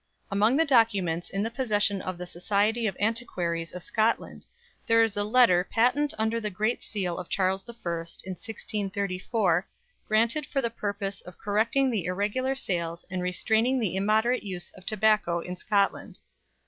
Among 0.31 0.57
the 0.57 0.65
documents 0.65 1.29
in 1.29 1.43
the 1.43 1.51
possession 1.51 2.01
of 2.01 2.17
the 2.17 2.25
Society 2.25 2.87
of 2.87 2.97
Antiquaries 2.99 3.71
of 3.71 3.83
Scotland 3.83 4.47
there 4.87 5.03
is 5.03 5.15
a 5.15 5.23
letter 5.23 5.63
patent 5.63 6.11
under 6.17 6.41
the 6.41 6.49
great 6.49 6.83
seal 6.83 7.19
of 7.19 7.29
Charles 7.29 7.63
I, 7.69 7.77
in 7.85 8.31
1634, 8.33 9.67
granted 10.07 10.47
for 10.47 10.59
the 10.59 10.71
purpose 10.71 11.21
of 11.21 11.37
correcting 11.37 11.91
the 11.91 12.05
irregular 12.05 12.55
sales 12.55 13.05
and 13.11 13.21
restraining 13.21 13.79
the 13.79 13.95
immoderate 13.95 14.41
use 14.41 14.71
of 14.71 14.87
tobacco 14.87 15.39
in 15.39 15.55
Scotland. 15.55 16.17